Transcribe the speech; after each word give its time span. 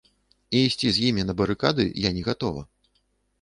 І 0.59 0.61
ісці 0.67 0.87
з 0.95 1.03
імі 1.09 1.25
на 1.27 1.35
барыкады 1.41 1.85
я 2.07 2.13
не 2.17 2.23
гатова. 2.29 2.65